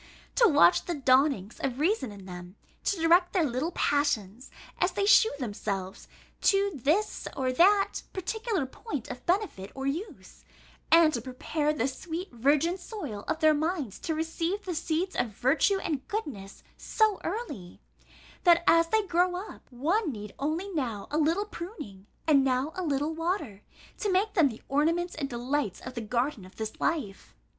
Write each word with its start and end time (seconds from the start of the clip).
To 0.33 0.47
watch 0.49 0.85
the 0.85 0.95
dawnings 0.95 1.59
of 1.59 1.77
reason 1.79 2.11
in 2.11 2.25
them, 2.25 2.55
to 2.85 2.99
direct 2.99 3.33
their 3.33 3.43
little 3.43 3.71
passions, 3.73 4.49
as 4.79 4.93
they 4.93 5.05
shew 5.05 5.29
themselves, 5.37 6.07
to 6.41 6.71
this 6.73 7.27
or 7.37 7.51
that 7.53 8.01
particular 8.11 8.65
point 8.65 9.09
of 9.11 9.23
benefit 9.27 9.71
or 9.75 9.85
use; 9.85 10.43
and 10.91 11.13
to 11.13 11.21
prepare 11.21 11.71
the 11.71 11.87
sweet 11.87 12.31
virgin 12.31 12.79
soil 12.79 13.23
of 13.27 13.41
their 13.41 13.53
minds 13.53 13.99
to 13.99 14.15
receive 14.15 14.65
the 14.65 14.73
seeds 14.73 15.15
of 15.15 15.35
virtue 15.37 15.77
and 15.77 16.07
goodness 16.07 16.63
so 16.77 17.21
early, 17.23 17.79
that, 18.43 18.63
as 18.65 18.87
they 18.87 19.05
grow 19.05 19.35
up, 19.35 19.67
one 19.71 20.11
need 20.11 20.33
only 20.39 20.67
now 20.73 21.07
a 21.11 21.19
little 21.19 21.45
pruning, 21.45 22.07
and 22.25 22.43
now 22.43 22.71
a 22.75 22.81
little 22.81 23.13
water, 23.13 23.61
to 23.99 24.11
make 24.11 24.33
them 24.33 24.49
the 24.49 24.63
ornaments 24.67 25.13
and 25.13 25.29
delights 25.29 25.79
of 25.81 25.93
the 25.93 26.01
garden 26.01 26.43
of 26.43 26.55
this 26.55 26.79
life! 26.79 27.35